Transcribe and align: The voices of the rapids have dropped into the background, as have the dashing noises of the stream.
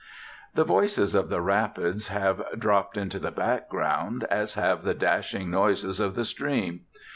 The 0.55 0.63
voices 0.63 1.13
of 1.13 1.29
the 1.29 1.41
rapids 1.41 2.07
have 2.07 2.43
dropped 2.59 2.97
into 2.97 3.19
the 3.19 3.29
background, 3.29 4.23
as 4.31 4.55
have 4.55 4.83
the 4.83 4.95
dashing 4.95 5.51
noises 5.51 5.99
of 5.99 6.15
the 6.15 6.25
stream. 6.25 6.85